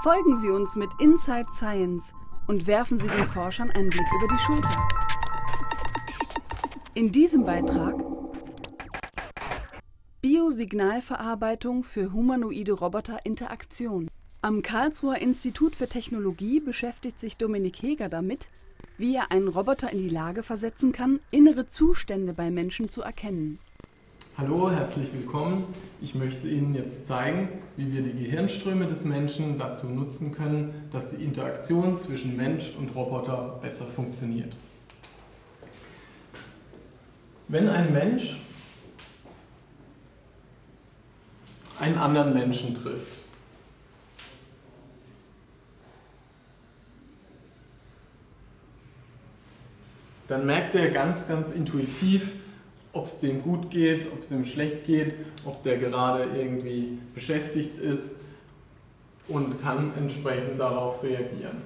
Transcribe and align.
Folgen 0.00 0.38
Sie 0.38 0.48
uns 0.48 0.76
mit 0.76 0.90
Inside 1.00 1.48
Science 1.52 2.14
und 2.46 2.68
werfen 2.68 2.98
Sie 2.98 3.08
den 3.08 3.26
Forschern 3.26 3.72
einen 3.72 3.90
Blick 3.90 4.06
über 4.16 4.28
die 4.32 4.38
Schulter. 4.38 4.88
In 6.94 7.10
diesem 7.10 7.44
Beitrag 7.44 7.96
Biosignalverarbeitung 10.20 11.82
für 11.82 12.12
humanoide 12.12 12.74
Roboter 12.74 13.26
Interaktion. 13.26 14.08
Am 14.40 14.62
Karlsruher 14.62 15.18
Institut 15.18 15.74
für 15.74 15.88
Technologie 15.88 16.60
beschäftigt 16.60 17.18
sich 17.18 17.36
Dominik 17.36 17.82
Heger 17.82 18.08
damit, 18.08 18.46
wie 18.98 19.16
er 19.16 19.32
einen 19.32 19.48
Roboter 19.48 19.90
in 19.90 19.98
die 19.98 20.08
Lage 20.08 20.44
versetzen 20.44 20.92
kann, 20.92 21.18
innere 21.32 21.66
Zustände 21.66 22.34
bei 22.34 22.52
Menschen 22.52 22.88
zu 22.88 23.02
erkennen. 23.02 23.58
Hallo, 24.40 24.70
herzlich 24.70 25.12
willkommen. 25.12 25.64
Ich 26.00 26.14
möchte 26.14 26.46
Ihnen 26.46 26.72
jetzt 26.72 27.08
zeigen, 27.08 27.48
wie 27.76 27.92
wir 27.92 28.02
die 28.02 28.12
Gehirnströme 28.12 28.86
des 28.86 29.04
Menschen 29.04 29.58
dazu 29.58 29.88
nutzen 29.88 30.32
können, 30.32 30.88
dass 30.92 31.10
die 31.10 31.24
Interaktion 31.24 31.98
zwischen 31.98 32.36
Mensch 32.36 32.70
und 32.78 32.94
Roboter 32.94 33.58
besser 33.60 33.84
funktioniert. 33.84 34.54
Wenn 37.48 37.68
ein 37.68 37.92
Mensch 37.92 38.36
einen 41.80 41.98
anderen 41.98 42.32
Menschen 42.32 42.76
trifft, 42.76 43.24
dann 50.28 50.46
merkt 50.46 50.76
er 50.76 50.90
ganz, 50.90 51.26
ganz 51.26 51.50
intuitiv, 51.50 52.30
ob 52.92 53.06
es 53.06 53.20
dem 53.20 53.42
gut 53.42 53.70
geht, 53.70 54.10
ob 54.12 54.20
es 54.20 54.28
dem 54.28 54.44
schlecht 54.44 54.84
geht, 54.84 55.14
ob 55.44 55.62
der 55.62 55.78
gerade 55.78 56.24
irgendwie 56.36 56.98
beschäftigt 57.14 57.78
ist 57.78 58.16
und 59.28 59.60
kann 59.60 59.92
entsprechend 59.96 60.58
darauf 60.58 61.02
reagieren. 61.02 61.62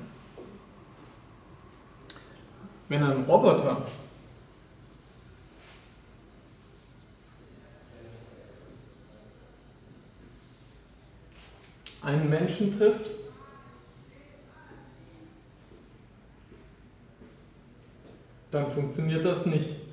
Wenn 2.88 3.02
ein 3.02 3.24
Roboter 3.24 3.87
einen 12.02 12.29
Menschen 12.29 12.76
trifft, 12.76 13.07
dann 18.51 18.70
funktioniert 18.70 19.24
das 19.24 19.46
nicht. 19.46 19.91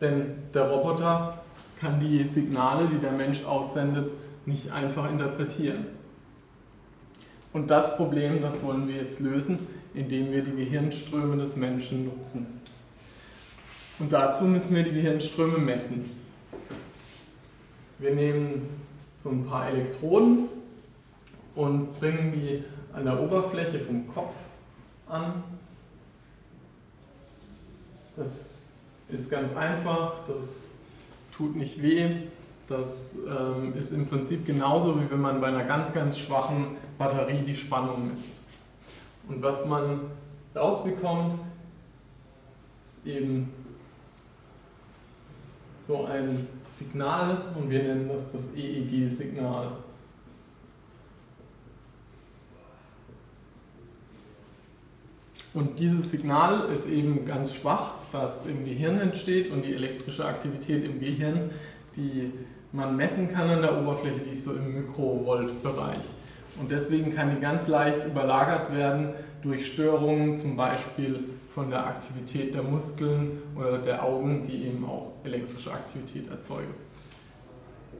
Denn 0.00 0.34
der 0.52 0.68
Roboter 0.68 1.42
kann 1.80 2.00
die 2.00 2.26
Signale, 2.26 2.88
die 2.88 2.98
der 2.98 3.12
Mensch 3.12 3.44
aussendet, 3.44 4.12
nicht 4.44 4.70
einfach 4.70 5.10
interpretieren. 5.10 5.86
Und 7.52 7.70
das 7.70 7.96
Problem, 7.96 8.42
das 8.42 8.62
wollen 8.62 8.86
wir 8.86 8.96
jetzt 8.96 9.20
lösen, 9.20 9.66
indem 9.94 10.30
wir 10.30 10.42
die 10.42 10.56
Gehirnströme 10.56 11.36
des 11.36 11.56
Menschen 11.56 12.04
nutzen. 12.04 12.60
Und 13.98 14.12
dazu 14.12 14.44
müssen 14.44 14.74
wir 14.74 14.82
die 14.82 14.92
Gehirnströme 14.92 15.58
messen. 15.58 16.10
Wir 17.98 18.14
nehmen 18.14 18.68
so 19.18 19.30
ein 19.30 19.46
paar 19.46 19.68
Elektroden 19.68 20.48
und 21.54 21.98
bringen 21.98 22.32
die 22.32 22.62
an 22.94 23.06
der 23.06 23.22
Oberfläche 23.22 23.80
vom 23.80 24.06
Kopf 24.12 24.34
an. 25.08 25.42
Das 28.16 28.55
ist 29.08 29.30
ganz 29.30 29.54
einfach, 29.54 30.26
das 30.26 30.72
tut 31.36 31.56
nicht 31.56 31.82
weh. 31.82 32.10
Das 32.68 33.16
ähm, 33.28 33.74
ist 33.76 33.92
im 33.92 34.08
Prinzip 34.08 34.44
genauso, 34.44 35.00
wie 35.00 35.08
wenn 35.08 35.20
man 35.20 35.40
bei 35.40 35.46
einer 35.48 35.64
ganz, 35.64 35.92
ganz 35.92 36.18
schwachen 36.18 36.76
Batterie 36.98 37.42
die 37.46 37.54
Spannung 37.54 38.08
misst. 38.08 38.42
Und 39.28 39.40
was 39.42 39.66
man 39.66 40.00
rausbekommt, 40.54 41.34
ist 42.84 43.06
eben 43.06 43.52
so 45.76 46.06
ein 46.06 46.48
Signal 46.76 47.54
und 47.56 47.70
wir 47.70 47.82
nennen 47.82 48.08
das 48.08 48.32
das 48.32 48.54
EEG-Signal. 48.54 49.68
Und 55.56 55.78
dieses 55.78 56.10
Signal 56.10 56.68
ist 56.70 56.86
eben 56.86 57.24
ganz 57.24 57.54
schwach, 57.54 57.94
das 58.12 58.44
im 58.44 58.66
Gehirn 58.66 59.00
entsteht 59.00 59.50
und 59.50 59.62
die 59.62 59.72
elektrische 59.72 60.26
Aktivität 60.26 60.84
im 60.84 61.00
Gehirn, 61.00 61.50
die 61.96 62.30
man 62.72 62.94
messen 62.94 63.32
kann 63.32 63.48
an 63.48 63.62
der 63.62 63.80
Oberfläche, 63.80 64.20
die 64.20 64.32
ist 64.32 64.44
so 64.44 64.52
im 64.52 64.74
Mikrovolt-Bereich. 64.74 66.04
Und 66.60 66.70
deswegen 66.70 67.14
kann 67.14 67.34
die 67.34 67.40
ganz 67.40 67.68
leicht 67.68 68.04
überlagert 68.04 68.70
werden 68.74 69.14
durch 69.40 69.72
Störungen, 69.72 70.36
zum 70.36 70.56
Beispiel 70.56 71.20
von 71.54 71.70
der 71.70 71.86
Aktivität 71.86 72.52
der 72.52 72.62
Muskeln 72.62 73.40
oder 73.54 73.78
der 73.78 74.04
Augen, 74.04 74.42
die 74.46 74.66
eben 74.66 74.84
auch 74.84 75.12
elektrische 75.24 75.72
Aktivität 75.72 76.30
erzeugen. 76.30 76.74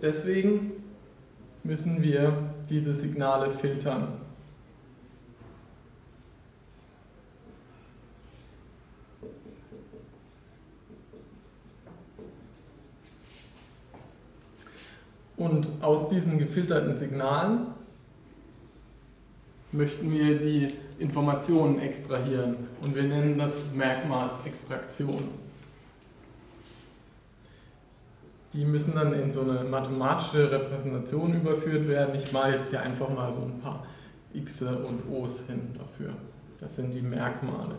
Deswegen 0.02 0.72
müssen 1.64 2.02
wir 2.02 2.36
diese 2.68 2.92
Signale 2.92 3.48
filtern. 3.48 4.25
Und 15.56 15.82
aus 15.82 16.10
diesen 16.10 16.38
gefilterten 16.38 16.98
Signalen 16.98 17.68
möchten 19.72 20.12
wir 20.12 20.38
die 20.38 20.74
Informationen 20.98 21.80
extrahieren 21.80 22.56
und 22.82 22.94
wir 22.94 23.04
nennen 23.04 23.38
das 23.38 23.72
Merkmalsextraktion. 23.74 25.28
Die 28.52 28.66
müssen 28.66 28.96
dann 28.96 29.14
in 29.14 29.32
so 29.32 29.40
eine 29.40 29.64
mathematische 29.64 30.50
Repräsentation 30.50 31.32
überführt 31.32 31.88
werden. 31.88 32.14
Ich 32.16 32.30
male 32.32 32.56
jetzt 32.56 32.68
hier 32.68 32.82
einfach 32.82 33.08
mal 33.08 33.32
so 33.32 33.40
ein 33.40 33.58
paar 33.62 33.86
X 34.34 34.60
und 34.60 35.10
O's 35.10 35.46
hin 35.46 35.74
dafür. 35.78 36.12
Das 36.60 36.76
sind 36.76 36.92
die 36.92 37.00
Merkmale. 37.00 37.76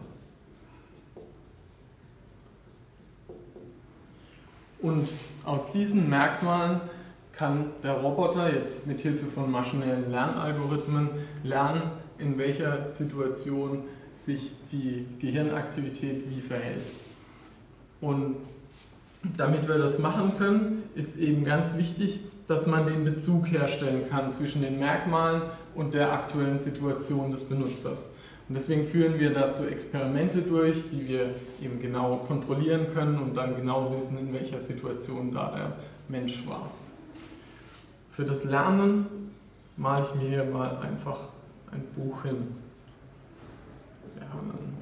Und 4.82 5.10
aus 5.46 5.70
diesen 5.70 6.10
Merkmalen 6.10 6.82
kann 7.38 7.68
der 7.84 7.94
Roboter 7.94 8.52
jetzt 8.52 8.88
mit 8.88 9.00
Hilfe 9.02 9.28
von 9.28 9.52
maschinellen 9.52 10.10
Lernalgorithmen 10.10 11.10
lernen, 11.44 11.84
in 12.18 12.38
welcher 12.38 12.90
Situation 12.90 13.84
sich 14.16 14.54
die 14.72 15.06
Gehirnaktivität 15.20 16.24
wie 16.30 16.42
verhält. 16.42 16.82
Und 18.02 18.38
damit 19.38 19.68
wir 19.68 19.78
das 19.78 20.00
machen 20.00 20.34
können, 20.38 20.84
ist 20.96 21.18
eben 21.18 21.44
ganz 21.44 21.78
wichtig, 21.78 22.20
dass 22.48 22.66
man 22.66 22.88
den 22.88 23.04
Bezug 23.04 23.52
herstellen 23.52 24.10
kann 24.10 24.32
zwischen 24.32 24.62
den 24.62 24.80
Merkmalen 24.80 25.42
und 25.76 25.94
der 25.94 26.12
aktuellen 26.12 26.58
Situation 26.58 27.32
des 27.32 27.44
Benutzers. 27.44 28.14
Und 28.50 28.56
deswegen 28.56 28.88
führen 28.88 29.20
wir 29.20 29.34
dazu 29.34 29.66
Experimente 29.66 30.42
durch, 30.42 30.78
die 30.92 31.08
wir 31.08 31.36
eben 31.62 31.80
genau 31.82 32.18
kontrollieren 32.28 32.88
können 32.94 33.20
und 33.20 33.36
dann 33.36 33.56
genau 33.56 33.94
wissen, 33.94 34.18
in 34.18 34.34
welcher 34.34 34.62
Situation 34.62 35.34
da 35.34 35.52
der 35.52 35.74
Mensch 36.08 36.48
war. 36.48 36.72
Für 38.18 38.26
das 38.26 38.44
Lernen 38.46 39.06
male 39.76 40.04
ich 40.04 40.16
mir 40.20 40.28
hier 40.28 40.44
mal 40.46 40.76
einfach 40.78 41.30
ein 41.72 41.84
Buch 41.96 42.24
hin. 42.24 42.48
Lernen. 44.16 44.76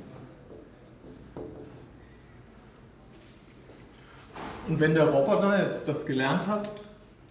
Und 4.69 4.79
wenn 4.79 4.94
der 4.94 5.09
Roboter 5.09 5.68
jetzt 5.68 5.85
das 5.85 6.06
gelernt 6.06 6.47
hat, 6.47 6.69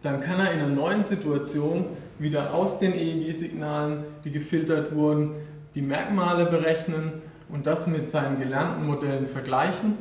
dann 0.02 0.20
kann 0.20 0.40
er 0.40 0.52
in 0.52 0.60
einer 0.60 0.68
neuen 0.68 1.06
Situation 1.06 1.86
wieder 2.18 2.52
aus 2.52 2.78
den 2.78 2.92
EEG-Signalen, 2.92 4.04
die 4.24 4.30
gefiltert 4.30 4.94
wurden, 4.94 5.30
die 5.74 5.80
Merkmale 5.80 6.44
berechnen 6.44 7.22
und 7.48 7.66
das 7.66 7.86
mit 7.86 8.10
seinen 8.10 8.38
gelernten 8.38 8.86
Modellen 8.86 9.26
vergleichen 9.26 9.96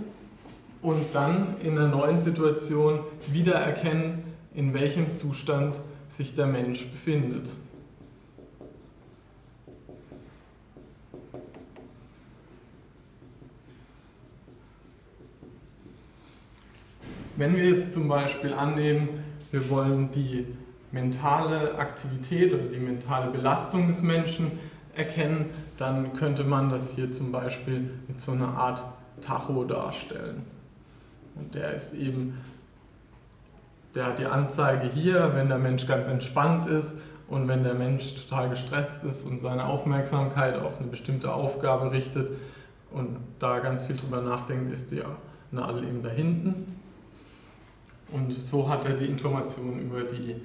und 0.82 1.16
dann 1.16 1.56
in 1.64 1.78
einer 1.78 1.88
neuen 1.88 2.20
Situation 2.20 3.00
wieder 3.32 3.54
erkennen, 3.54 4.22
in 4.54 4.74
welchem 4.74 5.16
Zustand 5.16 5.80
sich 6.14 6.36
der 6.36 6.46
Mensch 6.46 6.86
befindet. 6.88 7.50
Wenn 17.36 17.56
wir 17.56 17.66
jetzt 17.66 17.94
zum 17.94 18.08
Beispiel 18.08 18.54
annehmen, 18.54 19.10
wir 19.52 19.70
wollen 19.70 20.12
die 20.12 20.46
mentale 20.92 21.76
Aktivität 21.80 22.54
oder 22.54 22.66
die 22.66 22.80
mentale 22.80 23.32
Belastung 23.32 23.88
des 23.88 24.04
Menschen 24.04 24.52
erkennen, 24.96 25.50
dann 25.78 26.16
könnte 26.16 26.44
man 26.44 26.70
das 26.70 26.96
hier 26.96 27.12
zum 27.12 27.32
Beispiel 27.32 27.90
mit 28.08 28.22
so 28.22 28.34
einer 28.34 28.50
Art 28.50 28.86
Tacho 29.22 29.64
darstellen. 29.64 30.44
Und 31.36 31.56
der 31.56 31.74
ist 31.74 31.96
eben 31.96 32.38
der 33.96 34.08
hat 34.08 34.20
die 34.20 34.26
Anzeige 34.26 34.88
hier, 34.88 35.32
wenn 35.36 35.50
der 35.50 35.60
Mensch 35.60 35.88
ganz 35.88 36.08
entspannt 36.08 36.66
ist 36.66 37.02
und 37.28 37.48
wenn 37.48 37.64
der 37.64 37.74
Mensch 37.74 38.16
total 38.16 38.50
gestresst 38.50 39.04
ist 39.04 39.24
und 39.24 39.40
seine 39.40 39.66
Aufmerksamkeit 39.66 40.56
auf 40.56 40.80
eine 40.80 40.88
bestimmte 40.88 41.34
Aufgabe 41.34 41.92
richtet 41.92 42.32
und 42.92 43.18
da 43.40 43.60
ganz 43.60 43.84
viel 43.84 43.96
drüber 43.96 44.22
nachdenkt, 44.22 44.72
ist 44.72 44.92
die 44.92 45.02
Nadel 45.52 45.84
eben 45.84 46.02
da 46.02 46.10
hinten. 46.10 46.80
Und 48.12 48.32
so 48.32 48.70
hat 48.70 48.86
er 48.86 48.94
die 48.94 49.06
Information 49.06 49.80
über 49.80 50.04
die 50.04 50.36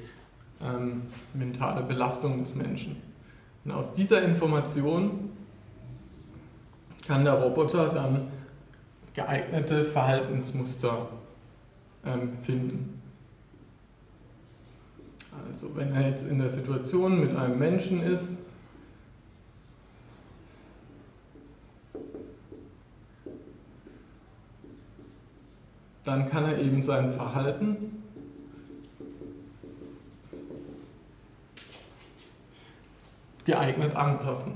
ähm, 0.63 1.03
mentale 1.35 1.83
Belastung 1.83 2.39
des 2.39 2.55
Menschen. 2.55 2.97
Und 3.65 3.73
aus 3.73 3.93
dieser 3.95 4.23
Information 4.23 5.31
kann 7.07 7.25
der 7.25 7.35
Roboter 7.35 7.89
dann 7.89 8.29
geeignete 9.15 9.85
Verhaltensmuster 9.85 11.09
ähm, 12.07 12.33
finden. 12.43 12.98
Also 15.47 15.77
wenn 15.77 15.95
er 15.95 16.09
jetzt 16.09 16.27
in 16.27 16.39
der 16.39 16.51
Situation 16.51 17.21
mit 17.21 17.37
einem 17.37 17.59
Menschen 17.59 18.03
ist, 18.03 18.41
dann 26.05 26.29
kann 26.31 26.45
er 26.45 26.59
eben 26.59 26.83
sein 26.83 27.13
Verhalten 27.13 28.03
geeignet 33.45 33.95
anpassen. 33.95 34.55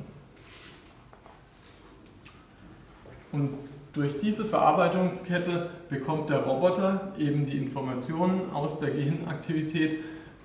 Und 3.33 3.51
durch 3.93 4.19
diese 4.19 4.45
Verarbeitungskette 4.45 5.71
bekommt 5.91 6.31
der 6.31 6.39
Roboter 6.39 7.13
eben 7.19 7.45
die 7.47 7.59
Informationen 7.59 8.51
aus 8.53 8.81
der 8.81 8.91
Gehirnaktivität 8.91 9.99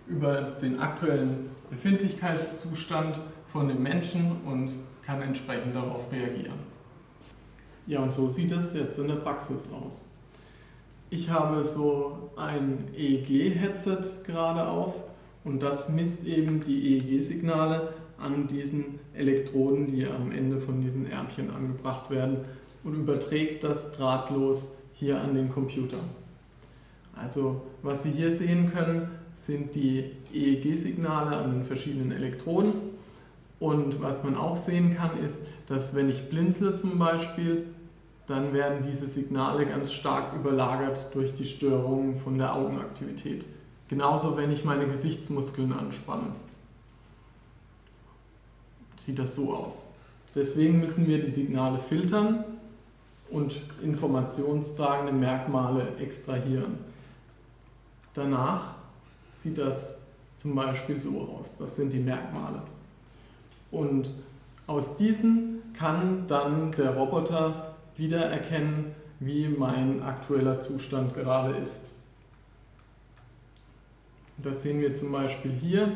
über 0.09 0.42
den 0.62 0.80
aktuellen 0.80 1.50
Befindlichkeitszustand 1.69 3.19
von 3.51 3.68
dem 3.68 3.83
Menschen 3.83 4.42
und 4.45 4.71
kann 5.06 5.21
entsprechend 5.21 5.75
darauf 5.75 6.12
reagieren. 6.12 6.59
Ja, 7.86 8.01
und 8.01 8.12
so 8.12 8.27
sieht 8.27 8.51
es 8.51 8.74
jetzt 8.74 9.00
in 9.00 9.07
der 9.07 9.15
Praxis 9.15 9.59
aus. 9.71 10.09
Ich 11.09 11.30
habe 11.30 11.63
so 11.63 12.31
ein 12.36 12.80
EEG-Headset 12.95 14.25
gerade 14.25 14.68
auf 14.68 14.94
und 15.45 15.63
das 15.63 15.89
misst 15.89 16.25
eben 16.25 16.62
die 16.62 16.98
EEG-Signale 16.98 17.94
an 18.18 18.48
diesen 18.48 19.00
Elektroden, 19.13 19.88
die 19.88 20.06
am 20.06 20.31
Ende 20.31 20.59
von 20.59 20.81
diesen 20.81 21.09
Ärmchen 21.09 21.50
angebracht 21.50 22.09
werden 22.09 22.39
und 22.83 22.95
überträgt 22.95 23.63
das 23.63 23.94
drahtlos 23.94 24.83
hier 24.94 25.21
an 25.21 25.33
den 25.33 25.50
Computer. 25.50 25.98
Also 27.15 27.62
was 27.83 28.04
Sie 28.04 28.12
hier 28.12 28.31
sehen 28.31 28.71
können, 28.74 29.09
sind 29.37 29.75
die 29.75 30.11
EEG-Signale 30.33 31.37
an 31.37 31.51
den 31.51 31.63
verschiedenen 31.63 32.11
Elektroden. 32.11 32.73
Und 33.59 34.01
was 34.01 34.23
man 34.23 34.35
auch 34.35 34.57
sehen 34.57 34.95
kann, 34.95 35.23
ist, 35.23 35.43
dass 35.67 35.95
wenn 35.95 36.09
ich 36.09 36.29
blinzle 36.29 36.75
zum 36.77 36.99
Beispiel, 36.99 37.67
dann 38.25 38.53
werden 38.53 38.85
diese 38.85 39.07
Signale 39.07 39.65
ganz 39.65 39.93
stark 39.93 40.33
überlagert 40.35 41.11
durch 41.13 41.33
die 41.33 41.45
Störungen 41.45 42.19
von 42.19 42.37
der 42.37 42.55
Augenaktivität. 42.55 43.45
Genauso, 43.87 44.35
wenn 44.35 44.51
ich 44.51 44.65
meine 44.65 44.85
Gesichtsmuskeln 44.85 45.71
anspanne. 45.71 46.33
Sieht 49.05 49.17
das 49.17 49.35
so 49.35 49.53
aus. 49.53 49.93
Deswegen 50.35 50.81
müssen 50.81 51.07
wir 51.07 51.21
die 51.21 51.31
Signale 51.31 51.79
filtern 51.79 52.43
und 53.29 53.61
informationstragende 53.81 55.13
Merkmale 55.13 55.93
extrahieren. 55.99 56.79
Danach 58.13 58.76
sieht 59.37 59.57
das 59.57 59.99
zum 60.35 60.55
Beispiel 60.55 60.99
so 60.99 61.37
aus. 61.37 61.55
Das 61.57 61.75
sind 61.75 61.93
die 61.93 61.99
Merkmale. 61.99 62.61
Und 63.71 64.11
aus 64.65 64.97
diesen 64.97 65.61
kann 65.73 66.25
dann 66.27 66.71
der 66.71 66.95
Roboter 66.95 67.75
wiedererkennen, 67.95 68.95
wie 69.19 69.47
mein 69.47 70.01
aktueller 70.01 70.59
Zustand 70.59 71.13
gerade 71.13 71.55
ist. 71.57 71.91
Das 74.37 74.61
sehen 74.63 74.81
wir 74.81 74.93
zum 74.93 75.11
Beispiel 75.11 75.51
hier. 75.51 75.91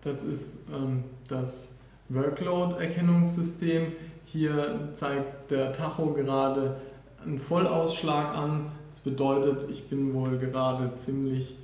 Das 0.00 0.22
ist 0.22 0.60
ähm, 0.74 1.04
das 1.28 1.80
Workload-Erkennungssystem. 2.08 3.92
Hier 4.24 4.88
zeigt 4.94 5.50
der 5.50 5.72
Tacho 5.72 6.12
gerade 6.12 6.80
einen 7.22 7.38
Vollausschlag 7.38 8.34
an. 8.34 8.72
Das 8.90 9.00
bedeutet, 9.00 9.68
ich 9.70 9.88
bin 9.88 10.14
wohl 10.14 10.38
gerade 10.38 10.96
ziemlich 10.96 11.56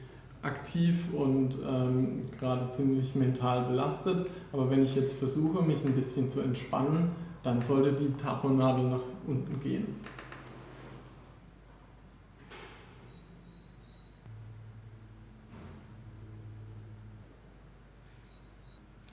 aktiv 0.43 1.13
und 1.13 1.59
ähm, 1.67 2.23
gerade 2.39 2.69
ziemlich 2.71 3.15
mental 3.15 3.65
belastet. 3.65 4.27
Aber 4.53 4.71
wenn 4.71 4.83
ich 4.83 4.95
jetzt 4.95 5.19
versuche, 5.19 5.63
mich 5.63 5.85
ein 5.85 5.95
bisschen 5.95 6.31
zu 6.31 6.41
entspannen, 6.41 7.11
dann 7.43 7.63
sollte 7.63 7.93
die 7.93 8.13
Tachonadel 8.15 8.85
nach 8.91 9.03
unten 9.27 9.61
gehen. 9.61 9.87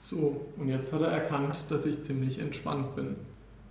So, 0.08 0.46
und 0.56 0.68
jetzt 0.68 0.92
hat 0.92 1.00
er 1.00 1.08
erkannt, 1.08 1.58
dass 1.68 1.84
ich 1.84 2.00
ziemlich 2.04 2.38
entspannt 2.38 2.94
bin. 2.94 3.16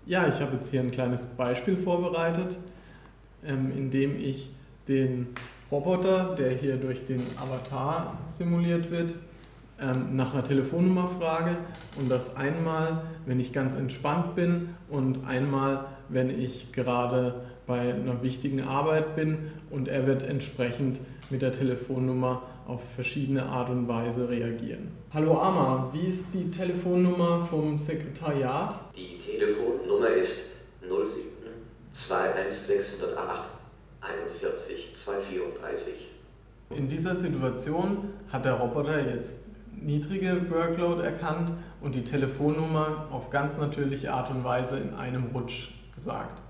Ja, 0.06 0.28
ich 0.28 0.42
habe 0.42 0.58
jetzt 0.58 0.70
hier 0.70 0.82
ein 0.82 0.92
kleines 0.92 1.26
Beispiel 1.26 1.78
vorbereitet, 1.78 2.58
ähm, 3.46 3.72
in 3.72 3.90
dem 3.90 4.20
ich 4.20 4.50
den 4.90 5.28
Roboter, 5.72 6.36
der 6.38 6.52
hier 6.52 6.78
durch 6.78 7.06
den 7.06 7.22
Avatar 7.38 8.20
simuliert 8.30 8.92
wird, 8.92 9.16
ähm, 9.82 10.16
nach 10.16 10.34
einer 10.34 10.44
Telefonnummer 10.44 11.10
frage 11.10 11.58
und 12.00 12.10
das 12.10 12.36
einmal, 12.36 13.02
wenn 13.26 13.40
ich 13.40 13.52
ganz 13.52 13.76
entspannt 13.76 14.36
bin 14.36 14.70
und 14.90 15.26
einmal, 15.26 15.86
wenn 16.08 16.30
ich 16.30 16.72
gerade 16.72 17.42
bei 17.66 17.94
einer 17.94 18.22
wichtigen 18.22 18.62
Arbeit 18.62 19.16
bin 19.16 19.52
und 19.72 19.88
er 19.88 20.06
wird 20.06 20.22
entsprechend 20.22 21.00
mit 21.32 21.42
der 21.42 21.52
Telefonnummer 21.52 22.44
auf 22.68 22.82
verschiedene 22.96 23.44
Art 23.44 23.70
und 23.70 23.88
Weise 23.88 24.30
reagieren. 24.30 24.92
Hallo 25.14 25.40
Ama, 25.42 25.90
wie 25.94 26.08
ist 26.08 26.34
die 26.34 26.52
Telefonnummer 26.52 27.42
vom 27.50 27.80
Sekretariat? 27.80 28.80
Die 28.96 29.18
Telefonnummer 29.18 30.10
ist 30.10 30.58
07 30.82 31.02
21608 31.92 33.55
41 34.06 34.96
234. 34.96 35.94
In 36.72 36.90
dieser 36.90 37.16
Situation 37.16 38.10
hat 38.32 38.46
der 38.46 38.54
Roboter 38.54 39.00
jetzt 39.06 39.38
niedrige 39.82 40.50
Workload 40.50 41.04
erkannt 41.04 41.52
und 41.82 41.96
die 41.96 42.04
Telefonnummer 42.04 43.08
auf 43.12 43.30
ganz 43.30 43.58
natürliche 43.58 44.14
Art 44.14 44.30
und 44.32 44.44
Weise 44.44 44.78
in 44.78 44.94
einem 44.94 45.28
Rutsch 45.34 45.74
gesagt. 45.94 46.42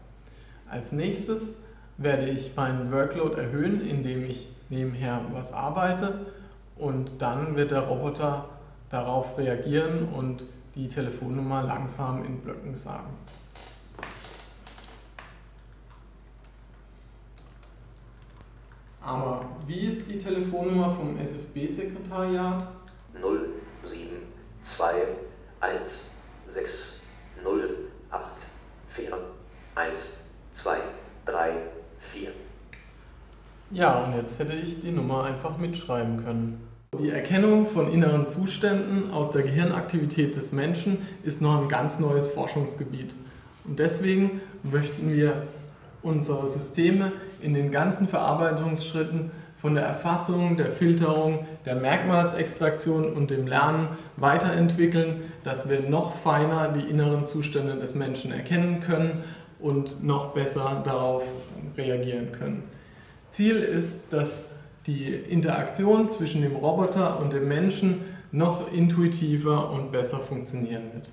Als 0.69 0.91
nächstes 0.91 1.55
werde 1.97 2.29
ich 2.29 2.55
meinen 2.55 2.91
Workload 2.91 3.39
erhöhen, 3.39 3.81
indem 3.81 4.25
ich 4.25 4.49
nebenher 4.69 5.21
was 5.31 5.53
arbeite 5.53 6.25
und 6.77 7.21
dann 7.21 7.55
wird 7.55 7.71
der 7.71 7.81
Roboter 7.81 8.49
darauf 8.89 9.37
reagieren 9.37 10.09
und 10.13 10.45
die 10.75 10.89
Telefonnummer 10.89 11.63
langsam 11.63 12.25
in 12.25 12.39
Blöcken 12.39 12.75
sagen. 12.75 13.13
Aber 19.05 19.45
wie 19.67 19.81
ist 19.81 20.09
die 20.09 20.17
Telefonnummer 20.17 20.95
vom 20.95 21.17
SFB-Sekretariat? 21.19 22.67
0, 23.21 23.49
7, 23.83 24.07
2, 24.61 24.93
1, 25.59 26.15
6, 26.47 27.01
0, 27.43 27.69
8, 28.09 28.23
4, 28.87 29.17
1, 29.75 30.23
2, 30.51 30.77
3, 31.25 31.51
4. 31.99 32.29
Ja, 33.71 34.05
und 34.05 34.15
jetzt 34.15 34.39
hätte 34.39 34.53
ich 34.53 34.81
die 34.81 34.91
Nummer 34.91 35.25
einfach 35.25 35.57
mitschreiben 35.57 36.23
können. 36.23 36.67
Die 36.99 37.09
Erkennung 37.09 37.67
von 37.67 37.91
inneren 37.91 38.27
Zuständen 38.27 39.11
aus 39.11 39.31
der 39.31 39.43
Gehirnaktivität 39.43 40.35
des 40.35 40.51
Menschen 40.51 40.99
ist 41.23 41.41
noch 41.41 41.61
ein 41.61 41.69
ganz 41.69 41.99
neues 41.99 42.29
Forschungsgebiet. 42.29 43.13
Und 43.65 43.77
deswegen 43.77 44.41
möchten 44.63 45.13
wir 45.13 45.45
unsere 46.05 46.47
Systeme 46.47 47.11
in 47.41 47.53
den 47.53 47.71
ganzen 47.71 48.07
Verarbeitungsschritten 48.07 49.31
von 49.57 49.75
der 49.75 49.85
Erfassung, 49.85 50.57
der 50.57 50.71
Filterung, 50.71 51.45
der 51.65 51.75
Merkmalsextraktion 51.75 53.13
und 53.13 53.31
dem 53.31 53.47
Lernen 53.47 53.87
weiterentwickeln, 54.17 55.23
dass 55.43 55.67
wir 55.67 55.81
noch 55.81 56.13
feiner 56.19 56.69
die 56.69 56.87
inneren 56.87 57.25
Zustände 57.25 57.75
des 57.75 57.95
Menschen 57.95 58.31
erkennen 58.31 58.81
können 58.81 59.23
und 59.59 60.03
noch 60.03 60.33
besser 60.33 60.81
darauf 60.83 61.23
reagieren 61.75 62.31
können. 62.31 62.63
Ziel 63.31 63.55
ist, 63.55 64.13
dass 64.13 64.45
die 64.85 65.07
Interaktion 65.07 66.09
zwischen 66.09 66.43
dem 66.43 66.55
Roboter 66.55 67.19
und 67.19 67.33
dem 67.33 67.47
Menschen 67.47 68.01
noch 68.31 68.71
intuitiver 68.71 69.71
und 69.71 69.91
besser 69.91 70.19
funktionieren 70.19 70.83
wird. 70.93 71.11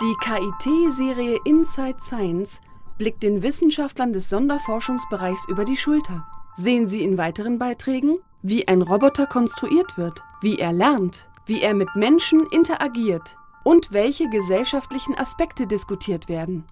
Die 0.00 0.14
KIT-Serie 0.20 1.38
Inside 1.44 1.98
Science 2.00 2.60
blickt 2.98 3.22
den 3.22 3.42
Wissenschaftlern 3.42 4.12
des 4.12 4.28
Sonderforschungsbereichs 4.28 5.46
über 5.48 5.64
die 5.64 5.76
Schulter. 5.76 6.26
Sehen 6.56 6.88
Sie 6.88 7.02
in 7.02 7.16
weiteren 7.16 7.58
Beiträgen, 7.58 8.18
wie 8.42 8.68
ein 8.68 8.82
Roboter 8.82 9.26
konstruiert 9.26 9.96
wird, 9.96 10.22
wie 10.42 10.58
er 10.58 10.72
lernt, 10.72 11.26
wie 11.46 11.62
er 11.62 11.74
mit 11.74 11.94
Menschen 11.94 12.46
interagiert 12.50 13.36
und 13.64 13.92
welche 13.92 14.28
gesellschaftlichen 14.28 15.16
Aspekte 15.16 15.66
diskutiert 15.66 16.28
werden. 16.28 16.64